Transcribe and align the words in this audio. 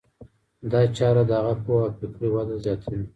دا 0.71 0.81
چاره 0.97 1.23
د 1.29 1.31
هغه 1.39 1.53
پوهه 1.63 1.83
او 1.87 1.95
فکري 1.99 2.29
وده 2.31 2.55
زیاتوي. 2.65 3.05